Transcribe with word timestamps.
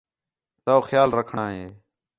تو 0.65 0.73
خیال 0.89 1.09
رکھݨاں 1.19 1.49
ہے 1.55 1.65